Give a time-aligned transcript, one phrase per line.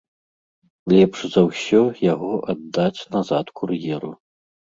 [0.93, 1.81] Лепш за ўсё
[2.13, 4.11] яго аддаць назад кур'еру.